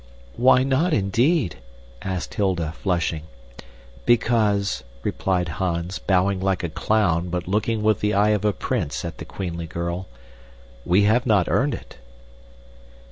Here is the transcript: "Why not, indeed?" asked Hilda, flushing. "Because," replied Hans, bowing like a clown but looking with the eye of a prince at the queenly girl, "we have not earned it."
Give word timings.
"Why 0.35 0.63
not, 0.63 0.95
indeed?" 0.95 1.57
asked 2.01 2.33
Hilda, 2.33 2.71
flushing. 2.71 3.21
"Because," 4.03 4.83
replied 5.03 5.47
Hans, 5.47 5.99
bowing 5.99 6.39
like 6.39 6.63
a 6.63 6.69
clown 6.69 7.29
but 7.29 7.47
looking 7.47 7.83
with 7.83 7.99
the 7.99 8.15
eye 8.15 8.29
of 8.29 8.43
a 8.43 8.51
prince 8.51 9.05
at 9.05 9.19
the 9.19 9.25
queenly 9.25 9.67
girl, 9.67 10.07
"we 10.85 11.03
have 11.03 11.27
not 11.27 11.47
earned 11.49 11.75
it." 11.75 11.99